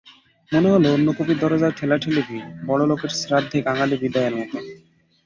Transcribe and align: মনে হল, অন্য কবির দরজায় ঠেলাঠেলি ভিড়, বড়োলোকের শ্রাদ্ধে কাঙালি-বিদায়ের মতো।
মনে 0.51 0.67
হল, 0.69 0.83
অন্য 0.87 1.07
কবির 1.17 1.37
দরজায় 1.39 1.75
ঠেলাঠেলি 1.77 2.21
ভিড়, 2.27 2.47
বড়োলোকের 2.65 3.11
শ্রাদ্ধে 3.19 3.57
কাঙালি-বিদায়ের 3.61 4.35
মতো। 4.35 4.57